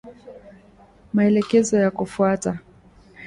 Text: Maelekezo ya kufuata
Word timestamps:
Maelekezo 1.13 1.77
ya 1.79 1.91
kufuata 1.91 2.59